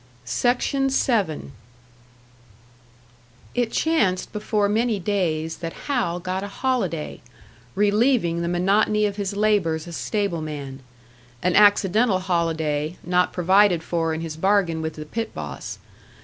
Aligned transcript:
It 0.23 0.59
chanced 3.71 4.33
before 4.33 4.67
many 4.67 4.99
days 4.99 5.57
that 5.57 5.73
Hal 5.73 6.19
got 6.19 6.41
a 6.43 6.47
holiday, 6.47 7.21
relieving 7.75 8.41
the 8.41 8.47
monotony 8.47 9.05
of 9.05 9.17
his 9.17 9.35
labours 9.35 9.87
as 9.87 9.95
stableman: 9.95 10.79
an 11.43 11.55
accidental 11.55 12.17
holiday, 12.17 12.97
not 13.03 13.31
provided 13.31 13.83
for 13.83 14.11
in 14.11 14.21
his 14.21 14.37
bargain 14.37 14.81
with 14.81 14.95
the 14.95 15.05
pit 15.05 15.35
boss. 15.35 15.77